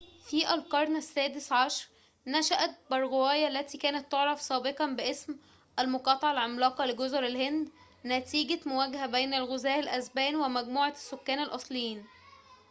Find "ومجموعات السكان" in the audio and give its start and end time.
10.35-11.39